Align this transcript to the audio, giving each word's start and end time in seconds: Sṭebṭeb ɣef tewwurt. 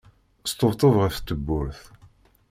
Sṭebṭeb 0.51 0.95
ɣef 1.03 1.15
tewwurt. 1.19 1.81